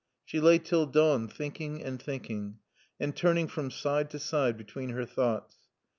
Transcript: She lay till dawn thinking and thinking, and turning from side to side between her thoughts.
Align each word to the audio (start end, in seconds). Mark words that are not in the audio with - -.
She 0.25 0.39
lay 0.39 0.57
till 0.57 0.87
dawn 0.87 1.27
thinking 1.27 1.83
and 1.83 2.01
thinking, 2.01 2.57
and 2.99 3.15
turning 3.15 3.47
from 3.47 3.69
side 3.69 4.09
to 4.09 4.19
side 4.19 4.57
between 4.57 4.89
her 4.89 5.05
thoughts. 5.05 5.57